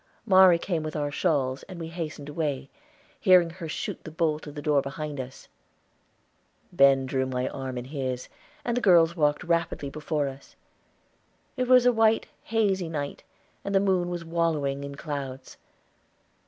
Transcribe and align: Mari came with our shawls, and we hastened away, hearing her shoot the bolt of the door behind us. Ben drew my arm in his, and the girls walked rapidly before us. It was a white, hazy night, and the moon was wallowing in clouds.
Mari 0.25 0.57
came 0.57 0.81
with 0.81 0.95
our 0.95 1.11
shawls, 1.11 1.61
and 1.69 1.79
we 1.79 1.89
hastened 1.89 2.27
away, 2.27 2.71
hearing 3.19 3.51
her 3.51 3.69
shoot 3.69 4.03
the 4.03 4.09
bolt 4.09 4.47
of 4.47 4.55
the 4.55 4.61
door 4.63 4.81
behind 4.81 5.19
us. 5.19 5.47
Ben 6.73 7.05
drew 7.05 7.27
my 7.27 7.47
arm 7.49 7.77
in 7.77 7.85
his, 7.85 8.27
and 8.65 8.75
the 8.75 8.81
girls 8.81 9.15
walked 9.15 9.43
rapidly 9.43 9.91
before 9.91 10.27
us. 10.27 10.55
It 11.55 11.67
was 11.67 11.85
a 11.85 11.93
white, 11.93 12.25
hazy 12.45 12.89
night, 12.89 13.21
and 13.63 13.75
the 13.75 13.79
moon 13.79 14.09
was 14.09 14.25
wallowing 14.25 14.83
in 14.83 14.95
clouds. 14.95 15.57